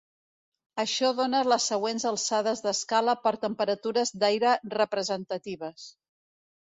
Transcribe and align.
Això 0.83 1.09
dóna 1.17 1.41
les 1.51 1.67
següents 1.71 2.07
alçades 2.11 2.65
d'escala 2.67 3.17
per 3.27 3.35
temperatures 3.47 4.15
d'aire 4.25 4.55
representatives. 4.77 5.87